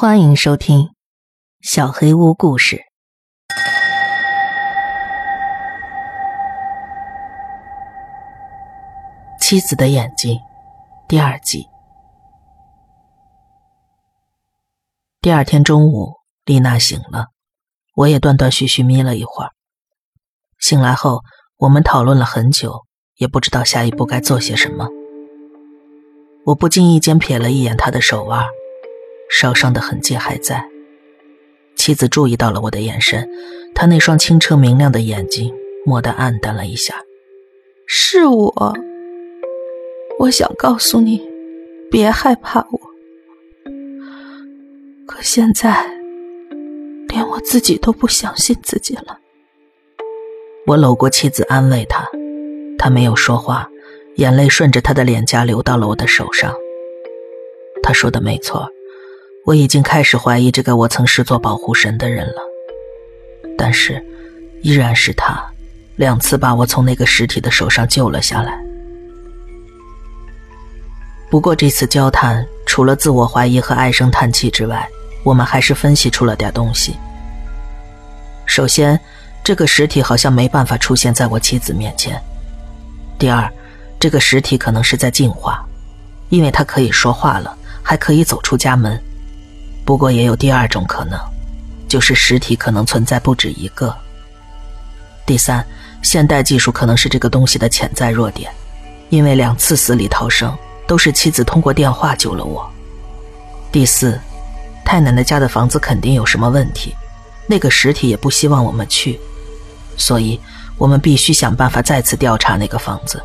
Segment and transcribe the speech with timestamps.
[0.00, 0.82] 欢迎收听
[1.60, 2.76] 《小黑屋故事》。
[9.40, 10.38] 妻子的眼睛，
[11.08, 11.66] 第二集。
[15.20, 16.12] 第二天中午，
[16.44, 17.30] 丽娜醒了，
[17.96, 19.50] 我也断断续续眯了一会儿。
[20.60, 21.22] 醒来后，
[21.56, 22.84] 我们讨论了很久，
[23.16, 24.86] 也不知道下一步该做些什么。
[26.44, 28.46] 我不经意间瞥了一眼她的手腕。
[29.28, 30.64] 烧伤的痕迹还在。
[31.76, 33.28] 妻子注意到了我的眼神，
[33.74, 35.54] 她那双清澈明亮的眼睛
[35.86, 36.94] 蓦地暗淡了一下。
[37.86, 38.74] 是我，
[40.18, 41.22] 我想告诉你，
[41.90, 42.80] 别害怕我。
[45.06, 45.86] 可现在，
[47.08, 49.18] 连我自己都不相信自己了。
[50.66, 52.06] 我搂过妻子，安慰她，
[52.76, 53.66] 她没有说话，
[54.16, 56.52] 眼泪顺着她的脸颊流到了我的手上。
[57.82, 58.68] 她说的没错。
[59.48, 62.42] 我已经开始怀疑这个我曾视作保护神的人了，
[63.56, 64.04] 但是，
[64.60, 65.42] 依然是他，
[65.96, 68.62] 两次把我从那个尸体的手上救了下来。
[71.30, 74.86] 不过这次交谈，除了自我怀疑和唉声叹气之外，
[75.24, 76.94] 我们还是分析出了点东西。
[78.44, 79.00] 首先，
[79.42, 82.14] 这个实体好像没办法出现在我妻子面前；
[83.18, 83.50] 第二，
[83.98, 85.66] 这个实体可能是在进化，
[86.28, 89.02] 因为它可以说话了，还可以走出家门。
[89.88, 91.18] 不过也有第二种可能，
[91.88, 93.96] 就是实体可能存在不止一个。
[95.24, 95.66] 第三，
[96.02, 98.52] 现代技术可能是这个东西的潜在弱点，
[99.08, 100.54] 因为两次死里逃生
[100.86, 102.70] 都是妻子通过电话救了我。
[103.72, 104.20] 第四，
[104.84, 106.94] 太奶奶家的房子肯定有什么问题，
[107.46, 109.18] 那个实体也不希望我们去，
[109.96, 110.38] 所以
[110.76, 113.22] 我们必须想办法再次调查那个房子。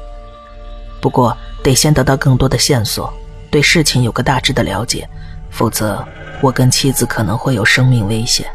[1.02, 3.14] 不过得先得到更多的线索，
[3.52, 5.06] 对事情有个大致的了解，
[5.54, 6.06] 否则。
[6.42, 8.46] 我跟妻子可能会有生命危险。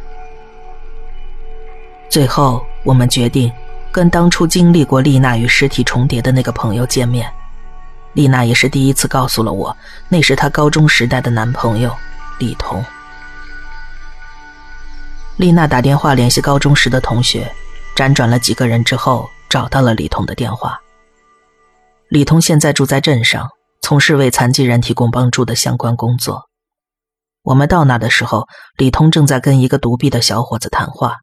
[2.11, 3.51] 最后，我们决定
[3.91, 7.33] 跟当初经历过丽娜与尸体重叠的那个朋友见面。
[8.13, 9.75] 丽娜也是第一次告诉了我，
[10.07, 11.91] 那是她高中时代的男朋友
[12.39, 12.85] 李彤。
[15.39, 17.51] 丽娜打电话联系高中时的同学，
[17.97, 20.79] 辗转了几个人之后，找到了李彤的电话。
[22.11, 23.49] 李彤现在住在镇上，
[23.81, 26.48] 从事为残疾人提供帮助的相关工作。
[27.49, 31.17] 我们到那的时候，李通正在跟一个独臂的小伙子谈话。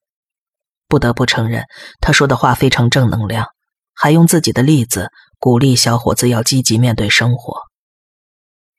[0.88, 1.66] 不得不承认，
[2.02, 3.46] 他说的话非常正能量，
[3.94, 7.62] 还用自己的例子鼓励小伙子要积极面对生活。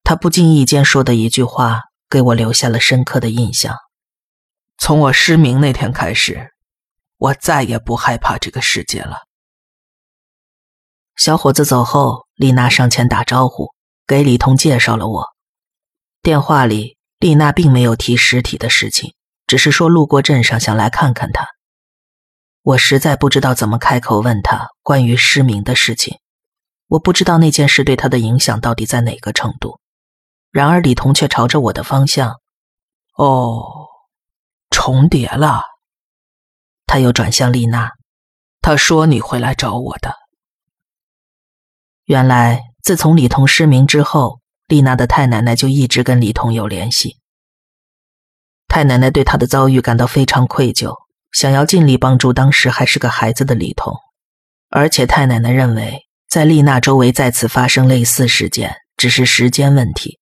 [0.03, 3.77] 他不经意间说的一句话，给我留下了深刻的印象。
[4.77, 6.51] 从我失明那天开始，
[7.17, 9.19] 我再也不害怕这个世界了。
[11.15, 13.69] 小伙子走后，丽娜上前打招呼，
[14.05, 15.27] 给李通介绍了我。
[16.21, 16.96] 电话里。
[17.19, 19.15] 丽娜并没有提尸体的事情，
[19.47, 21.47] 只是说路过镇上想来看看他。
[22.60, 26.19] 我实在不知道怎么开口问他关于失明的事情，
[26.88, 29.81] 我不知道那件事对他的影响到底在哪个程度。
[30.50, 32.34] 然而李彤却朝着我的方向，
[33.16, 33.88] 哦，
[34.71, 35.62] 重叠了。
[36.87, 37.93] 他又转向丽娜，
[38.60, 40.15] 他说你会来找我的。
[42.04, 44.41] 原来自从李彤失明之后。
[44.69, 47.19] 丽娜的太奶奶就一直跟李彤有联系。
[48.69, 50.93] 太奶奶对她的遭遇感到非常愧疚，
[51.31, 53.94] 想要尽力帮助当时还是个孩子的李彤。
[54.69, 60.19] 而且太奶奶认为，在丽娜周围再次发生类似事件只是时间问题，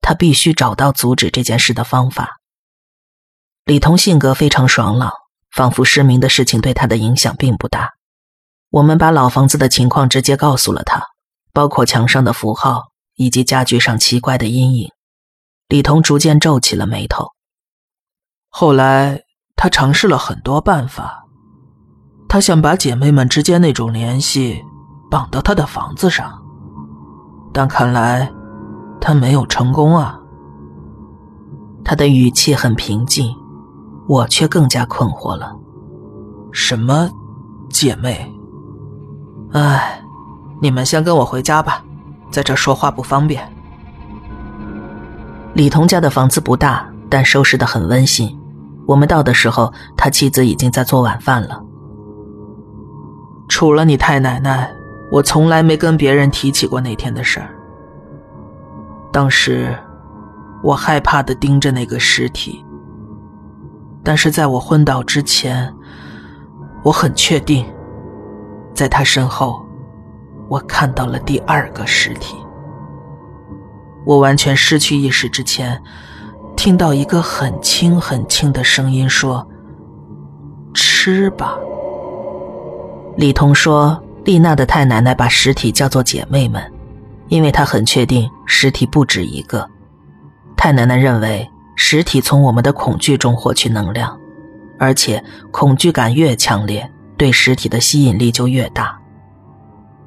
[0.00, 2.38] 她必须找到阻止这件事的方法。
[3.64, 5.12] 李彤性格非常爽朗，
[5.50, 7.90] 仿佛失明的事情对他的影响并不大。
[8.70, 11.02] 我们把老房子的情况直接告诉了他，
[11.52, 12.87] 包括墙上的符号。
[13.18, 14.88] 以及家具上奇怪的阴影，
[15.68, 17.26] 李彤逐渐皱起了眉头。
[18.48, 19.24] 后来，
[19.56, 21.26] 他尝试了很多办法，
[22.28, 24.62] 他想把姐妹们之间那种联系
[25.10, 26.40] 绑到他的房子上，
[27.52, 28.32] 但看来
[29.00, 30.18] 他没有成功啊。
[31.84, 33.34] 他的语气很平静，
[34.06, 35.52] 我却更加困惑了。
[36.52, 37.10] 什么
[37.68, 38.32] 姐妹？
[39.52, 40.00] 哎，
[40.62, 41.84] 你们先跟我回家吧。
[42.30, 43.46] 在这说话不方便。
[45.54, 48.38] 李彤家的房子不大，但收拾的很温馨。
[48.86, 51.62] 我们到的时候，他妻子已经在做晚饭了。
[53.48, 54.70] 除了你太奶奶，
[55.10, 57.50] 我从来没跟别人提起过那天的事儿。
[59.10, 59.76] 当时，
[60.62, 62.64] 我害怕的盯着那个尸体，
[64.02, 65.74] 但是在我昏倒之前，
[66.82, 67.66] 我很确定，
[68.74, 69.64] 在他身后。
[70.48, 72.36] 我看到了第二个尸体。
[74.04, 75.80] 我完全失去意识之前，
[76.56, 79.46] 听到一个很轻很轻的声音说
[80.72, 81.58] ：“吃吧。”
[83.16, 86.62] 李彤说：“丽娜的太奶奶把尸体叫做姐妹们，
[87.28, 89.68] 因为她很确定尸体不止一个。
[90.56, 94.18] 太奶奶认为尸体从我们的恐惧中获取能量，
[94.78, 98.98] 而且恐惧感越强烈，对尸体的吸引力就越大。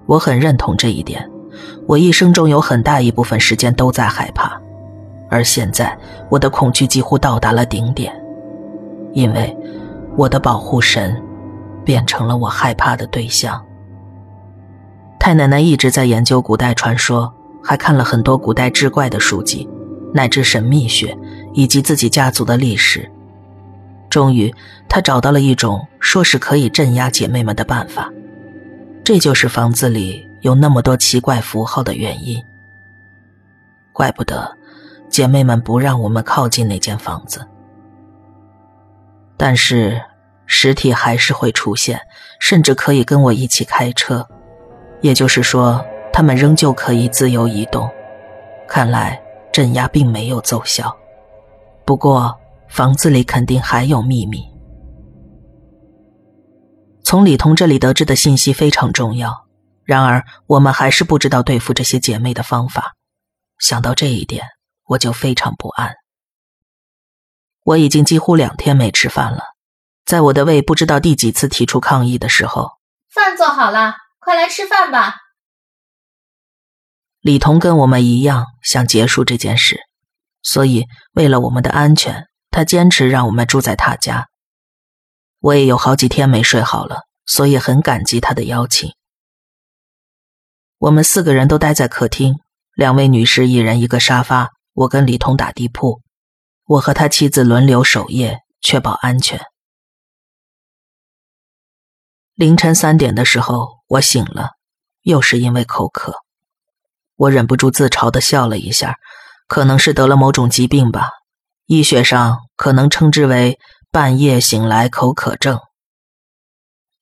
[0.05, 1.29] 我很认同这一点。
[1.87, 4.59] 我一生中有很大一部分时间都在害怕。”
[5.29, 5.97] 而现在，
[6.29, 8.13] 我的恐惧几乎到达了顶点，
[9.13, 9.55] 因为
[10.17, 11.15] 我的保护神
[11.85, 13.63] 变成了我害怕的对象。
[15.17, 17.33] 太奶奶一直在研究古代传说，
[17.63, 19.69] 还看了很多古代志怪的书籍，
[20.13, 21.17] 乃至神秘学
[21.53, 23.09] 以及自己家族的历史。
[24.09, 24.53] 终于，
[24.89, 28.11] 她找到了一种说是可以镇压姐妹们的办法，
[29.03, 32.43] 这就是房子里有那么多奇怪符号的原因。
[33.93, 34.57] 怪不得。
[35.09, 37.45] 姐妹们不让我们靠近那间房子，
[39.35, 40.01] 但是
[40.45, 41.99] 实体还是会出现，
[42.39, 44.25] 甚至可以跟我一起开车，
[45.01, 47.91] 也就是说，他们仍旧可以自由移动。
[48.69, 49.21] 看来
[49.51, 50.95] 镇压并没有奏效，
[51.83, 52.33] 不过
[52.69, 54.49] 房子里肯定还有秘密。
[57.11, 59.45] 从李彤这里得知的信息非常重要，
[59.83, 62.93] 然而我们还是不知道对付这些姐妹的方法。
[63.59, 64.45] 想到这一点。
[64.85, 65.93] 我就非常不安。
[67.63, 69.41] 我已经几乎两天没吃饭了，
[70.05, 72.71] 在我的胃不知道第几次提出抗议的时候，
[73.13, 75.17] 饭做好了，快来吃饭吧。
[77.19, 79.81] 李彤跟我们一样想结束这件事，
[80.41, 84.29] 所以为了我们的安全，他坚持让我们住在他家。
[85.41, 88.93] 我也有好几天没睡好了，所以很感激他的邀请。
[90.77, 92.35] 我们四个人都待在客厅，
[92.75, 94.51] 两位女士一人一个沙发。
[94.73, 96.01] 我跟李彤打地铺，
[96.65, 99.41] 我和他妻子轮流守夜，确保安全。
[102.35, 104.51] 凌晨三点的时候，我醒了，
[105.01, 106.15] 又是因为口渴。
[107.15, 108.95] 我忍不住自嘲的笑了一下，
[109.47, 111.09] 可能是得了某种疾病吧，
[111.65, 113.59] 医学上可能称之为
[113.93, 115.59] 半夜醒来口渴症。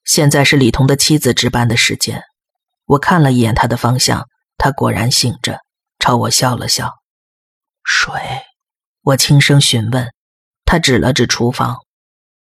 [0.03, 2.24] 现在是李彤的妻子值班的时间，
[2.86, 4.25] 我看了一眼他的方向，
[4.57, 5.59] 他果然醒着，
[6.00, 6.91] 朝我笑了笑。
[7.83, 8.12] 水，
[9.03, 10.09] 我轻声询问，
[10.65, 11.77] 他指了指厨房。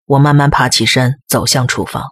[0.06, 2.10] 我慢慢爬起身，走向厨房。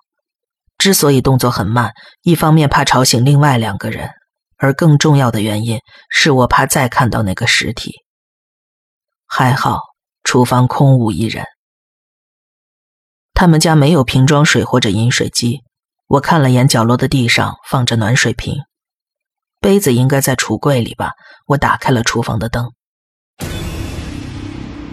[0.80, 1.94] 之所以动作很慢，
[2.24, 4.10] 一方面怕吵醒另外两个人，
[4.58, 7.94] 而更重要的原因是我怕再看到那个尸体。
[9.28, 9.82] 还好，
[10.24, 11.46] 厨房空无一人。
[13.34, 15.62] 他们家没有瓶装水或者饮水机。
[16.08, 18.56] 我看了眼角落的地上，放着暖水瓶，
[19.60, 21.14] 杯子应该在橱柜里吧。
[21.48, 22.72] 我打开了厨房的灯。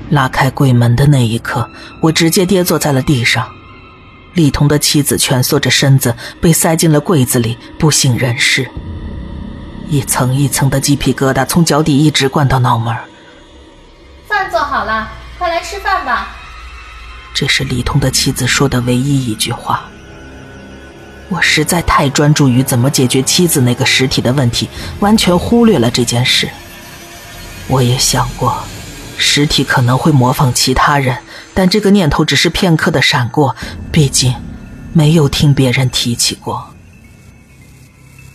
[0.08, 1.70] 拉开柜门的那一刻，
[2.00, 3.48] 我直接跌坐在了地上。
[4.34, 8.68] 李彤的妻子蜷缩着身子，被塞进了柜子里，不省人事。
[9.88, 12.96] 一层一层的鸡皮疙瘩从脚底一直灌到脑门。
[14.26, 16.36] 饭做好了，快来吃饭吧。
[17.40, 19.88] 这是李通的妻子说的唯一一句话。
[21.30, 26.50] 我实在太专注于怎么解决妻子那个尸体的问题，完全忽略了这件事。
[27.66, 28.62] 我也想过。
[29.16, 31.16] 尸体可能会模仿其他人，
[31.54, 33.56] 但这个念头只是片刻的闪过，
[33.90, 34.34] 毕竟
[34.92, 36.74] 没有听别人提起过。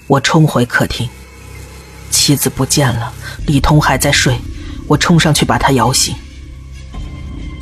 [0.07, 1.07] 我冲回客厅，
[2.09, 3.13] 妻子不见了，
[3.45, 4.39] 李通还在睡，
[4.88, 6.15] 我冲上去把他摇醒。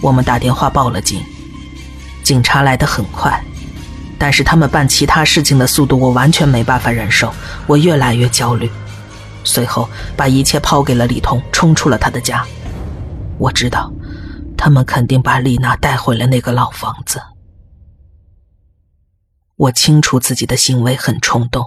[0.02, 1.22] 我们打电话报了警，
[2.24, 3.44] 警察来得很快，
[4.18, 7.34] 但是他们办其他事情的速度我完全没办法忍受，
[7.68, 8.72] 我越来越焦虑。
[9.44, 12.46] 随后把一切抛给了李彤，冲出了他的家。
[13.38, 13.92] 我知道，
[14.58, 17.22] 他们肯定把丽娜带回了那个老房子。
[19.58, 21.66] 我清楚自己的行为很冲动，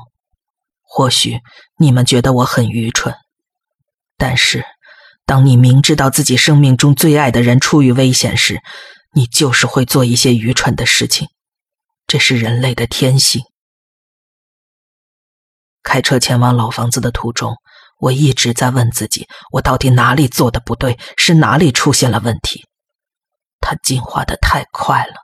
[0.82, 1.40] 或许
[1.78, 3.14] 你们觉得我很愚蠢，
[4.16, 4.64] 但是，
[5.26, 8.62] 当你明知道自己生命中最爱的人处于危险时，
[9.16, 11.30] 你就是会做一些愚蠢的事情，
[12.06, 13.42] 这是人类的天性。
[15.82, 17.56] 开车前往老房子的途中。
[17.98, 22.66] 我一直在问自己，我到底哪里做的不对，是哪里出现了问题？
[23.58, 25.14] 他进化的太快了，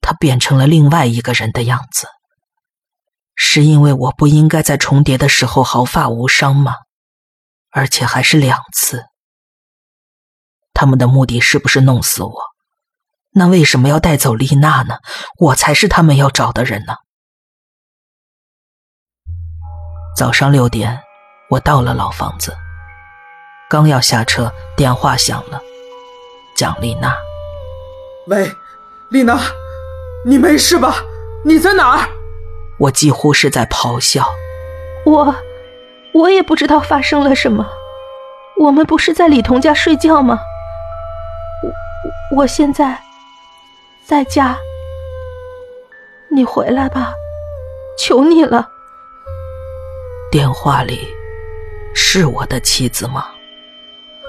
[0.00, 2.06] 他变成了另外一个人的样子。
[3.34, 6.76] 是因为我不应该在重叠的时候毫发无伤吗？
[7.70, 9.06] 而且还是两次。
[10.72, 12.49] 他们的目的是不是弄死我？
[13.32, 14.98] 那为什么要带走丽娜呢？
[15.38, 16.94] 我才是他们要找的人呢。
[20.16, 21.02] 早上六点。
[21.50, 22.56] 我到了老房子，
[23.68, 25.60] 刚要下车，电话响了。
[26.54, 27.12] 蒋丽娜。
[28.28, 28.54] 喂，
[29.10, 29.36] 丽娜，
[30.24, 30.94] 你没事吧？
[31.44, 32.08] 你在哪儿？
[32.78, 34.24] 我几乎是在咆哮。
[35.04, 35.34] 我，
[36.14, 37.66] 我也不知道发生了什么。
[38.56, 40.38] 我们不是在李彤家睡觉吗？
[42.30, 42.96] 我，我现在
[44.10, 44.58] 在家。
[46.32, 47.14] 你回来吧，
[47.96, 48.68] 求你了。
[50.32, 51.06] 电话里
[51.94, 53.28] 是我的妻子吗？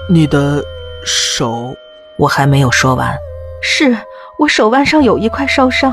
[0.08, 0.62] 你的
[1.04, 1.74] 手，
[2.16, 3.12] 我还没有说完。
[3.60, 3.96] 是
[4.38, 5.92] 我手腕上有一块烧伤。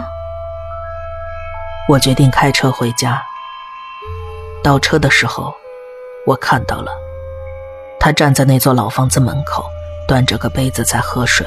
[1.88, 3.19] 我决定开车回家。
[4.63, 5.51] 倒车的时候，
[6.27, 6.91] 我看到了
[8.00, 9.65] 他站在那座老房子门口，
[10.08, 11.43] 端着个杯子在喝水。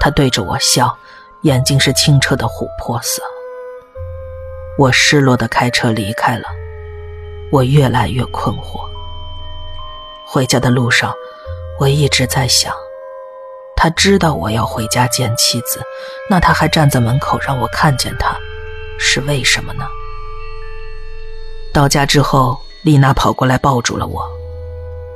[0.00, 0.98] 他对着我笑，
[1.42, 3.22] 眼睛是清澈的琥珀色。
[4.76, 6.44] 我失落的开车离开了。
[7.50, 8.80] 我越来越困惑。
[10.26, 11.12] 回家的路上，
[11.78, 12.72] 我一直在想。
[13.74, 15.80] 他知道我要回家见妻子，
[16.28, 18.36] 那他还站在门口让我看见他，
[18.98, 19.84] 是为什么呢？
[21.72, 24.22] 到家之后，丽娜跑过来抱住了我。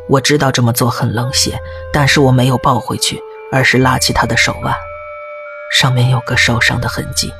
[0.09, 1.59] 我知道这么做很冷血，
[1.93, 4.75] 但是我没有抱回去，而是拉起她的手腕，
[5.73, 7.33] 上面有个受伤的痕迹。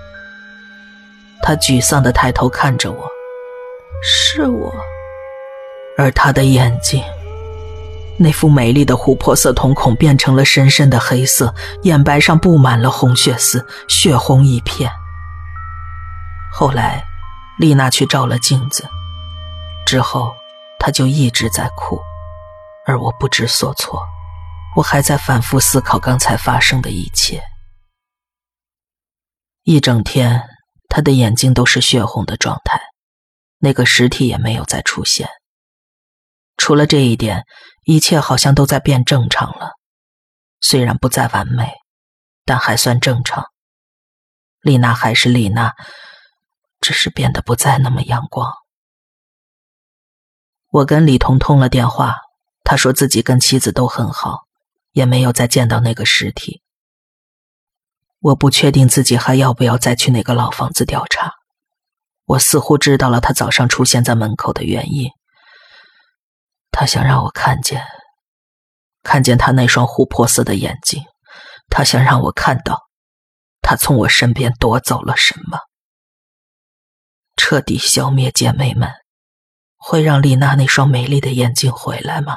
[1.43, 3.09] 她沮丧地抬头看着我，
[4.02, 4.75] 是我，
[5.99, 7.02] 而她的眼睛。
[8.16, 11.52] 那副美丽的琥珀色瞳孔变成了深深的黑色，
[11.83, 14.90] 眼白上布满了红血丝，血红一片。
[16.52, 17.04] 后来，
[17.59, 18.88] 丽娜去照了镜子，
[19.85, 20.33] 之后
[20.78, 22.00] 她就一直在哭，
[22.87, 24.00] 而我不知所措。
[24.76, 27.43] 我还在反复思考刚才发生的一切。
[29.64, 30.49] 一整天，
[30.88, 32.80] 他的眼睛都是血红的状态，
[33.59, 35.28] 那个尸体也没有再出现。
[36.56, 37.44] 除了这一点。
[37.87, 39.73] 一切好像都在变正常了，
[40.59, 41.71] 虽然不再完美，
[42.47, 43.44] 但还算正常。
[44.62, 45.75] 丽娜还是丽娜，
[46.80, 48.50] 只是变得不再那么阳光。
[50.71, 52.16] 我跟李彤通了电话，
[52.62, 54.44] 他说自己跟妻子都很好，
[54.92, 56.62] 也没有再见到那个尸体。
[58.25, 61.35] 我不确定自己还要不要再去那个老房子调查。
[62.25, 65.11] 我似乎知道了他早上出现在门口的原因。
[66.71, 67.85] 他想让我看见，
[69.02, 71.02] 看见他那双琥珀色的眼睛。
[71.69, 72.85] 他想让我看到，
[73.61, 75.59] 他从我身边夺走了什么。
[77.37, 78.90] 彻底消灭姐妹们，
[79.76, 82.37] 会让丽娜那双美丽的眼睛回来吗？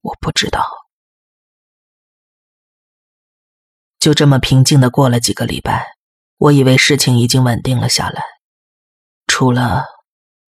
[0.00, 0.83] 我不知道。
[4.04, 5.94] 就这么平静的过了几个礼拜，
[6.36, 8.22] 我以为事情已经稳定了下来，
[9.26, 9.86] 除了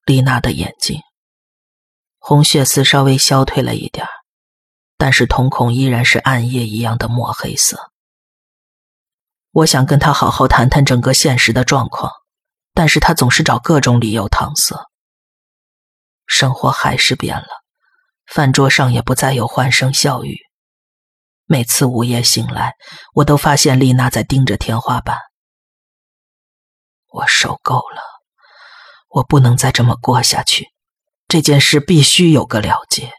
[0.04, 1.00] 丽娜的眼睛。
[2.18, 4.06] 红血丝稍微消退了一点
[4.98, 7.92] 但是瞳孔依然是暗夜一样的墨黑色。
[9.52, 12.12] 我想跟他好好谈谈整个现实的状况，
[12.74, 14.76] 但是他总是找各种理由搪塞。
[16.26, 17.48] 生活还是变了，
[18.26, 20.36] 饭桌上也不再有欢声笑语。
[21.48, 22.74] 每次午夜醒来，
[23.14, 25.16] 我都发现丽娜在盯着天花板。
[27.12, 28.02] 我受够了，
[29.08, 30.72] 我不能再这么过下去。
[31.28, 33.12] 这件事必须有个了结，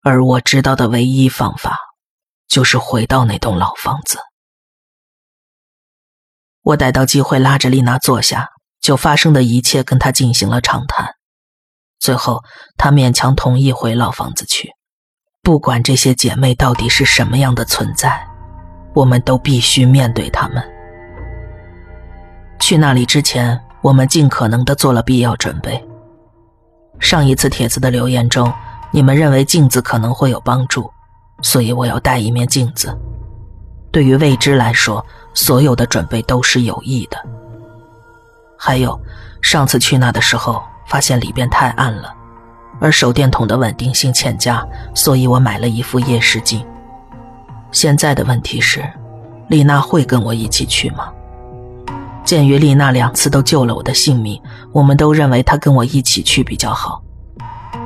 [0.00, 1.78] 而我知道的唯一方法，
[2.48, 4.18] 就是回到那栋老房子。
[6.62, 8.48] 我逮到机会拉着丽娜坐下，
[8.80, 11.14] 就发生的一切跟她进行了长谈。
[11.98, 12.42] 最后，
[12.78, 14.72] 她勉强同意回老房子去。
[15.46, 18.20] 不管这些姐妹到底是什么样的存在，
[18.92, 20.60] 我们都必须面对她们。
[22.58, 25.80] 去那里之前，我们尽可能的做了必要准备。
[26.98, 28.52] 上一次帖子的留言中，
[28.90, 30.90] 你们认为镜子可能会有帮助，
[31.42, 32.92] 所以我要带一面镜子。
[33.92, 37.24] 对于未知来说，所有的准备都是有益的。
[38.58, 39.00] 还有，
[39.40, 42.12] 上次去那的时候，发现里边太暗了，
[42.80, 46.64] 而手电筒的稳定性欠佳，所以我买了一副夜视镜。
[47.72, 48.84] 现在的问题是，
[49.48, 51.08] 丽娜会跟我一起去吗？
[52.24, 54.40] 鉴于丽娜两次都救了我的性命，
[54.72, 57.00] 我们都认为她跟我一起去比较好。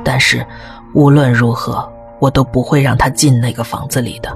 [0.03, 0.45] 但是
[0.93, 1.87] 无论如何，
[2.19, 4.35] 我都不会让她进那个房子里的。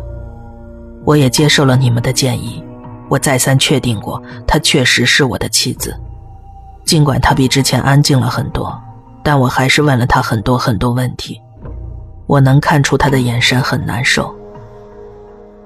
[1.03, 2.63] 我也接受了你们的建议，
[3.09, 5.99] 我再三确定过，她确实是我的妻子。
[6.83, 8.79] 尽管她比之前安静了很多，
[9.25, 11.41] 但我还是问了他很多很多问题。
[12.27, 14.33] 我能看出他的眼神很难受。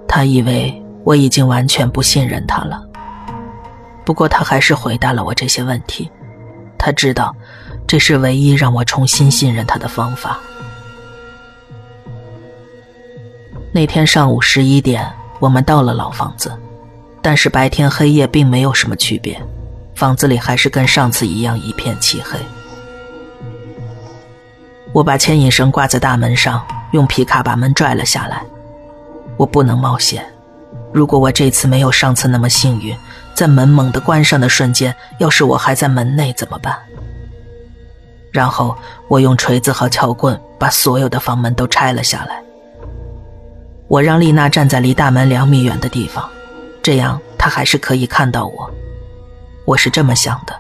[0.08, 2.82] 他以为我已经完全不信任他了。
[4.06, 6.10] 不过他还是回答了我这些问题，
[6.78, 7.36] 他知道，
[7.86, 10.40] 这是唯一让我重新信任他的方法。
[13.74, 15.06] 那天上午十一点，
[15.40, 16.58] 我们到了老房子，
[17.22, 19.38] 但是白天黑夜并没有什么区别，
[19.96, 22.40] 房子里还是跟上次一样一片漆黑。
[24.92, 28.44] 我把牵引绳挂在大门上，用皮卡把门拽了下来。
[29.38, 30.26] 我不能冒险，
[30.92, 32.98] 如果我这次没有上次那么幸运，
[33.34, 36.76] 在门猛地关上的瞬间，要是我还在门内怎么办？
[38.32, 38.76] 然后
[39.08, 42.42] 我用锤子和撬棍把所有的房门都拆了下来。
[43.88, 46.30] 我让丽娜站在离大门两米远的地方，
[46.82, 48.70] 这样她还是可以看到我。
[49.66, 50.54] 我是这么想的，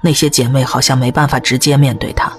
[0.00, 2.32] 那些姐妹好像没办法直接面对她，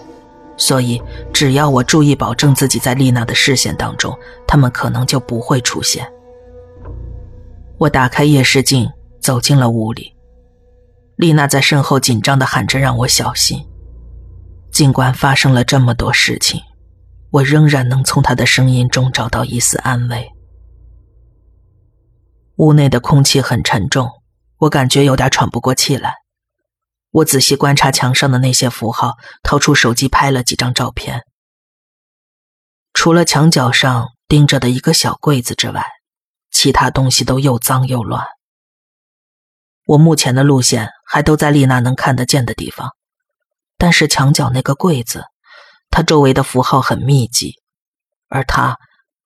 [0.58, 1.02] 所以
[1.34, 6.06] 只要我注意保证自己在丽娜的视线当中，他们可能就不会出现。
[7.78, 10.16] 我打开夜视镜，走进了屋里。
[11.18, 13.66] 丽娜在身后紧张地喊着让我小心。
[14.72, 16.62] 尽管发生了这么多事情。
[17.32, 20.32] 我仍然能从她的声音中找到一丝安慰。
[22.58, 24.10] 屋内的空气很沉重，
[24.60, 26.14] 我感觉有点喘不过气来。
[27.16, 31.24] 我仔细观察墙上的那些符号，掏出手机拍了几张照片。
[32.92, 35.86] 除了墙角上钉着的一个小柜子之外，
[36.52, 38.26] 其他东西都又脏又乱。
[39.86, 42.92] 我目前的路线还都在丽娜能看得见的地方，
[43.78, 45.24] 但是墙角那个柜子。
[45.90, 47.54] 它周围的符号很密集，
[48.28, 48.78] 而它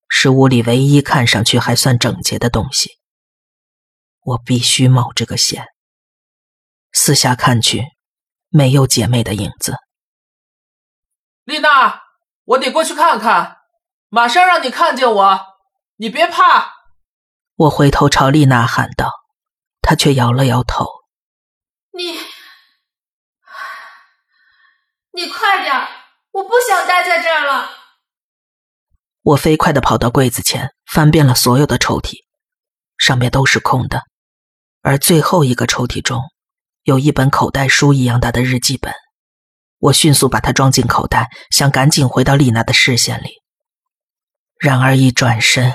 [0.08, 2.91] 是屋里唯一看上去还算整洁的东西。
[4.22, 5.65] 我必须冒这个险。
[6.91, 7.84] 四下看去，
[8.50, 9.75] 没有姐妹的影子。
[11.43, 12.01] 丽娜，
[12.46, 13.58] 我得过去看看，
[14.10, 15.39] 马上让你看见我，
[15.96, 16.74] 你别怕。
[17.55, 19.12] 我回头朝丽娜喊道，
[19.81, 20.88] 她却摇了摇头。
[21.91, 22.17] 你，
[25.12, 25.88] 你快点。
[26.31, 27.72] 我不想待在这儿了。
[29.24, 32.24] 我飞快的跑到柜子前，翻遍了所有的抽屉，
[33.00, 34.03] 上面都是空的，
[34.81, 36.22] 而最后一个抽屉中，
[36.83, 38.94] 有一本口袋书一样大的日记本。
[39.79, 43.42] 我迅速把它装进口袋，想赶紧回到丽娜的视线里。
[44.59, 45.74] 然而一转身，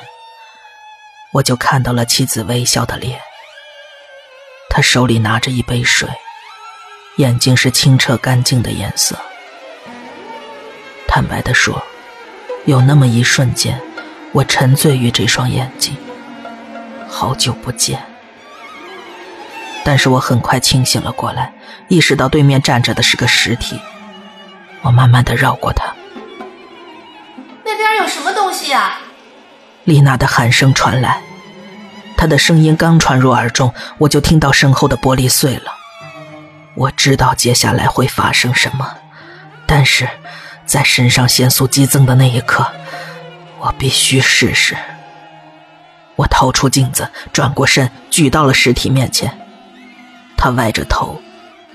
[1.33, 3.19] 我就看到了妻子微笑的脸。
[4.69, 6.09] 她手里拿着一杯水，
[7.17, 9.19] 眼睛是清澈干净的颜色。
[11.07, 11.83] 坦白的说，
[12.67, 13.81] 有那么一瞬间，
[14.33, 15.97] 我沉醉于这双眼睛。
[17.09, 18.05] 好久不见，
[19.85, 21.53] 但是我很快清醒了过来，
[21.89, 23.79] 意识到对面站着的是个实体。
[24.83, 25.85] 我慢慢的绕过他。
[27.65, 28.97] 那边有什么东西呀？
[29.85, 31.21] 丽娜的喊声传来，
[32.17, 35.73] 她的声音刚传入耳中，我就听到身后的玻璃碎了。
[36.75, 38.97] 我知道接下来会发生什么，
[39.67, 40.09] 但是。
[40.67, 42.67] 在肾上腺素激增的那一刻，
[43.59, 44.75] 我必须试试。
[46.17, 49.39] 我掏出镜子，转过身，举到了尸体面前。
[50.37, 51.21] 他歪着头，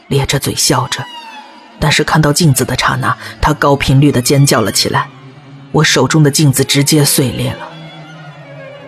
[0.08, 1.04] 咧着嘴笑着，
[1.80, 5.08] 但是看到镜子的刹那，他高频率的尖叫了起来。
[5.72, 7.68] 我手中的镜子直接碎裂了。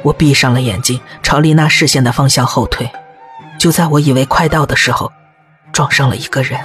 [0.01, 2.89] 我闭上了眼睛，朝丽娜视线的方向后退。
[3.59, 5.11] 就在我以为快到的时候，
[5.71, 6.59] 撞上了一个人。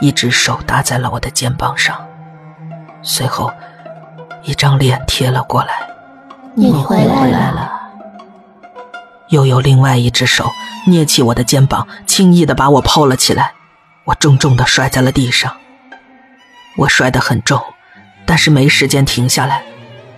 [0.00, 1.94] 一只手搭在了我的肩膀上，
[3.02, 3.52] 随后，
[4.42, 5.86] 一张脸贴了过来。
[6.54, 7.70] 你回来了。
[9.28, 10.50] 又有另外一只手
[10.90, 13.54] 捏起我的肩膀，轻易的把我抛了起来。
[14.04, 15.56] 我重重的摔在了地上。
[16.76, 17.62] 我摔得很重，
[18.26, 19.62] 但是没时间停下来。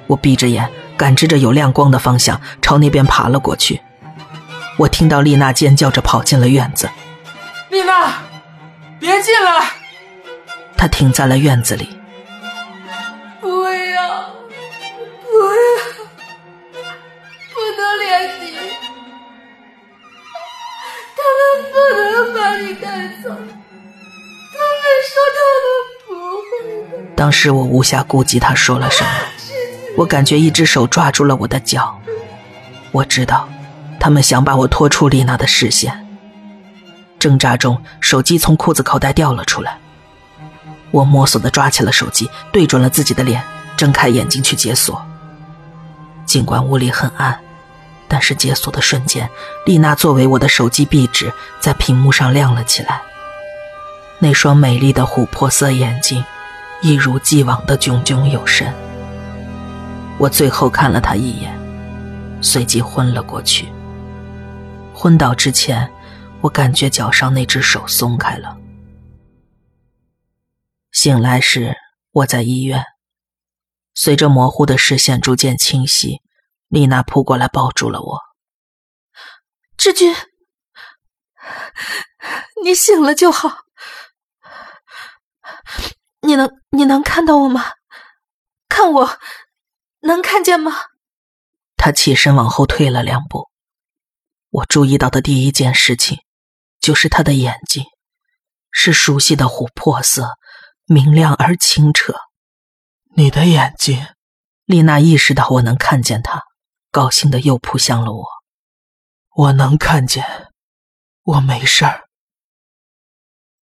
[0.07, 3.81] 我闭着眼，感知着有亮光的方向，朝那边爬了过去。
[4.79, 6.91] 我听到丽娜尖叫着跑进了院子。
[7.71, 8.13] 丽娜。
[9.01, 9.69] 别进来！
[10.77, 11.99] 她停在了院子里。
[13.41, 14.31] 不要，
[15.23, 16.85] 不要，
[17.53, 18.52] 不能连你！
[22.35, 25.67] 把你带走，他们说他们
[26.07, 26.11] 不
[26.49, 26.51] 会
[26.99, 27.15] 的。
[27.17, 29.11] 当时我无暇顾及他说了什么，
[29.97, 31.99] 我感觉一只手抓住了我的脚。
[32.91, 33.49] 我知道，
[33.99, 36.07] 他们想把我拖出丽娜的视线。
[37.19, 39.79] 挣扎中，手机从裤子口袋掉了出来。
[40.91, 43.43] 我摸索的抓起了手机，对准了自己的脸，
[43.77, 45.01] 睁开眼睛去解锁。
[46.27, 47.39] 尽管屋里很暗，
[48.13, 49.27] 但是解锁的瞬间，
[49.65, 53.01] 丽娜作为我的手机壁纸在屏幕上亮了起来。
[54.19, 56.23] 那双美丽的琥珀色眼睛，
[56.83, 58.71] 一如既往的炯炯有神。
[60.19, 61.59] 我最后看了她一眼，
[62.43, 63.67] 随即昏了过去。
[64.93, 65.91] 昏倒之前。
[66.43, 68.57] 我感觉脚上那只手松开了。
[70.91, 71.77] 醒来时，
[72.11, 72.83] 我在医院。
[73.95, 76.21] 随着模糊的视线逐渐清晰，
[76.73, 78.19] 丽娜扑过来抱住了我。
[79.77, 80.17] 志军，
[82.65, 83.59] 你醒了就好。
[86.23, 87.73] 你能你能看到我吗？
[88.71, 89.19] 看我，
[90.01, 90.73] 能看见吗？
[91.77, 93.51] 他起身往后退了两步。
[94.49, 96.21] 我注意到的第一件事情，
[96.81, 97.85] 就是他的眼睛，
[98.71, 100.31] 是熟悉的琥珀色，
[100.87, 102.15] 明亮而清澈。
[103.15, 104.07] 你的眼睛，
[104.65, 106.41] 丽娜意识到我能看见她，
[106.93, 108.25] 高兴的又扑向了我。
[109.35, 110.25] 我能看见，
[111.23, 112.03] 我没事儿。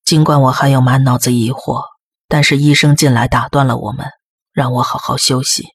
[0.05, 1.85] 尽管我还有满脑子疑惑，
[2.27, 4.09] 但是医生进来打断了我们，
[4.53, 5.69] 让我好好休息。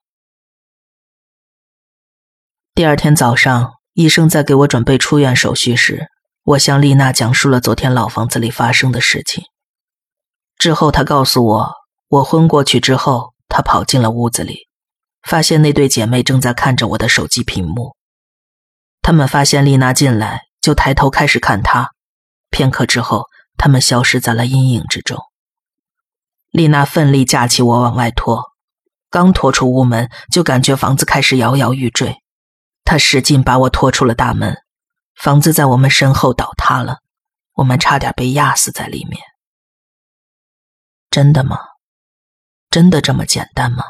[2.73, 6.07] 第二天早上，医生在给我准备出院手续时，
[6.43, 9.45] 我向丽娜讲述了昨天老房子里发生的事情。
[10.57, 11.71] 之后，他告诉我，
[12.09, 14.67] 我昏过去之后，他跑进了屋子里，
[15.25, 17.95] 发现那对姐妹正在看着我的手机屏幕。
[19.01, 21.91] 他们发现丽娜进来，就抬头开始看她。
[22.49, 23.25] 片刻之后，
[23.57, 25.19] 他们消失在了阴影之中。
[26.51, 28.43] 丽娜奋力架起我往外拖，
[29.09, 32.17] 刚拖出屋门，就感觉房子开始摇摇欲坠。
[32.83, 34.55] 她使劲把我拖出了大门，
[35.15, 36.99] 房子在我们身后倒塌了，
[37.55, 39.21] 我们差点被压死在里面。
[41.09, 41.57] 真的吗？
[42.69, 43.83] 真的这么简单吗？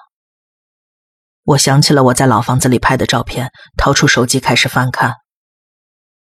[1.46, 5.18] 我想起了我在老房子里拍的照片，掏出手机开始翻看。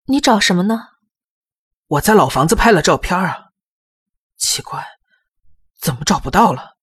[0.04, 0.88] 你找什么呢？
[1.86, 3.38] 我在老房子拍了照片啊，
[4.36, 4.86] 奇怪，
[5.80, 6.76] 怎么找不到了？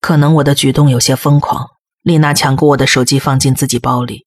[0.00, 1.68] 可能我的举动有些疯狂。
[2.02, 4.26] 丽娜抢过我的手机，放进自己包里。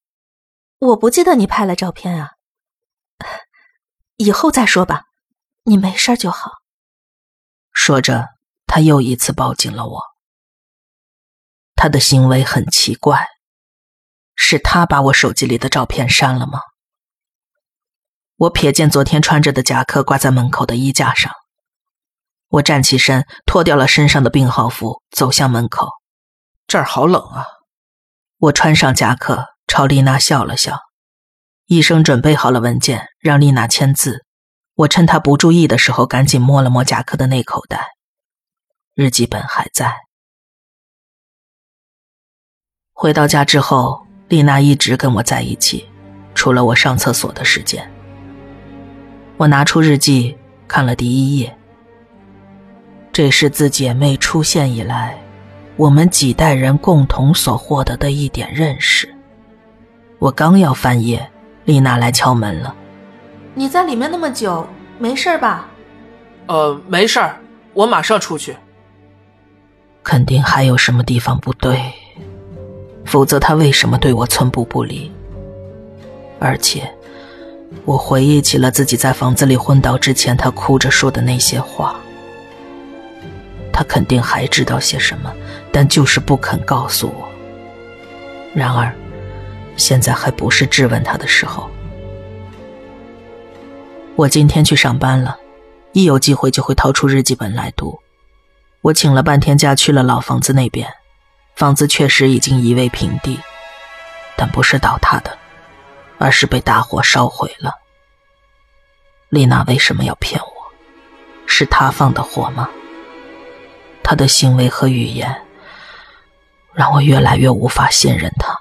[0.79, 2.31] 我不记得你拍了照片啊，
[4.15, 5.03] 以后再说吧，
[5.63, 6.51] 你没事就好。
[7.71, 8.29] 说着，
[8.65, 10.01] 他又一次抱紧了我。
[11.77, 13.25] 他的行为很奇怪，
[14.35, 16.59] 是他把我手机里的照片删了吗？
[18.35, 21.31] 我瞥见昨天穿着的夹克挂在门口的衣架上，
[22.49, 25.87] 我站起身，脱掉了身上的病号服，走向门口。
[26.67, 27.47] 这儿好冷啊！
[28.39, 29.45] 我穿上夹克。
[29.69, 30.79] 朝丽娜笑了笑，
[31.65, 34.23] 医生准备好了文件，让丽娜签字。
[34.75, 37.89] 我趁她不注意的时候，赶紧摸了摸夹克的内口袋，
[38.95, 40.06] 日记本还在。
[42.99, 45.88] 回到家之后，丽娜一直跟我在一起，
[46.33, 47.88] 除了我上厕所的时间。
[49.38, 50.36] 我拿出日记
[50.67, 51.55] 看了第一页，
[53.13, 55.15] 这是自姐妹出现以来，
[55.75, 59.07] 我们几代人共同所获得的一点认识。
[60.17, 61.29] 我刚要翻页，
[61.65, 62.73] 丽娜来敲门了。
[63.53, 65.67] 你在里面那么久，没事吧？
[66.47, 67.38] 呃，没事儿，
[67.75, 68.57] 我马上出去。
[70.03, 71.93] 肯定还有什么地方不对，
[73.07, 75.11] 否则他为什么对我寸步不离？
[76.39, 76.87] 而且，
[77.85, 81.99] 我回忆起了自己在房子里昏倒之前，他哭着说的那些话。
[83.73, 85.33] 他肯定还知道些什么，
[85.71, 87.27] 但就是不肯告诉我。
[88.53, 88.93] 然而。
[89.77, 91.69] 现在还不是质问他的时候。
[94.15, 95.37] 我今天去上班了，
[95.91, 97.99] 一有机会就会掏出日记本来读。
[98.81, 100.89] 我请了半天假去了老房子那边，
[101.57, 103.39] 房子确实已经夷为平地，
[104.35, 105.35] 但不是倒塌的，
[106.19, 107.73] 而是被大火烧毁了。
[109.29, 110.47] 丽娜为什么要骗我？
[111.47, 112.69] 是她放的火吗？
[114.03, 115.35] 她的行为和语言
[116.75, 118.55] 让我越来越无法信任她。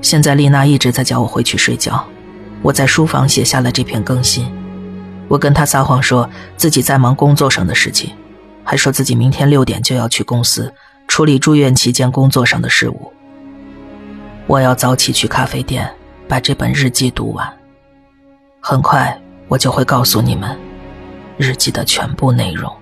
[0.00, 2.02] 现在丽娜一直在叫我回去睡觉，
[2.62, 4.50] 我在书房写下了这篇更新。
[5.28, 6.26] 我跟她撒谎说
[6.56, 8.16] 自己在忙工作上的事情，
[8.70, 10.72] 还说自己明天六点就要去公司
[11.08, 13.12] 处理住院期间工作上的事务。
[14.46, 15.92] 我要早起去咖啡店
[16.28, 17.52] 把这本日记读完，
[18.60, 20.56] 很快我就会告诉你们
[21.36, 22.72] 日记的全部内容。